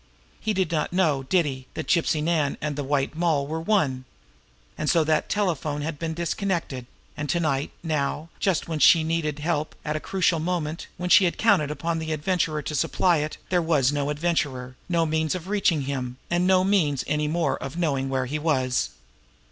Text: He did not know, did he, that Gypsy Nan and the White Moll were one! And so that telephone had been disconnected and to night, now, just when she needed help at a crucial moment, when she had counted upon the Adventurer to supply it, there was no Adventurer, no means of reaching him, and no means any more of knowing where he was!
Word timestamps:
He 0.39 0.53
did 0.53 0.71
not 0.71 0.91
know, 0.91 1.21
did 1.21 1.45
he, 1.45 1.67
that 1.75 1.85
Gypsy 1.85 2.23
Nan 2.23 2.57
and 2.59 2.75
the 2.75 2.83
White 2.83 3.15
Moll 3.15 3.45
were 3.45 3.61
one! 3.61 4.05
And 4.75 4.89
so 4.89 5.03
that 5.03 5.29
telephone 5.29 5.83
had 5.83 5.99
been 5.99 6.15
disconnected 6.15 6.87
and 7.15 7.29
to 7.29 7.39
night, 7.39 7.69
now, 7.83 8.29
just 8.39 8.67
when 8.67 8.79
she 8.79 9.03
needed 9.03 9.37
help 9.37 9.75
at 9.85 9.95
a 9.95 9.99
crucial 9.99 10.39
moment, 10.39 10.87
when 10.97 11.11
she 11.11 11.25
had 11.25 11.37
counted 11.37 11.69
upon 11.69 11.99
the 11.99 12.13
Adventurer 12.13 12.63
to 12.63 12.73
supply 12.73 13.17
it, 13.17 13.37
there 13.49 13.61
was 13.61 13.91
no 13.91 14.09
Adventurer, 14.09 14.75
no 14.89 15.05
means 15.05 15.35
of 15.35 15.47
reaching 15.47 15.81
him, 15.83 16.17
and 16.31 16.47
no 16.47 16.63
means 16.63 17.03
any 17.05 17.27
more 17.27 17.57
of 17.61 17.77
knowing 17.77 18.09
where 18.09 18.25
he 18.25 18.39
was! 18.39 18.89